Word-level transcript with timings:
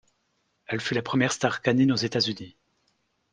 Elle 0.65 0.81
fut 0.81 0.95
la 0.95 1.03
première 1.03 1.31
star 1.31 1.61
canine 1.61 1.91
aux 1.91 1.95
États-Unis. 1.95 2.57